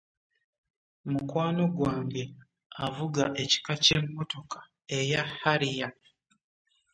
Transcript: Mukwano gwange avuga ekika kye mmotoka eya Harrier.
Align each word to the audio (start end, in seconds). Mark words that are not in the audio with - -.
Mukwano 1.11 1.63
gwange 1.77 2.23
avuga 2.85 3.23
ekika 3.43 3.73
kye 3.83 3.97
mmotoka 4.03 4.59
eya 4.99 5.23
Harrier. 5.39 5.93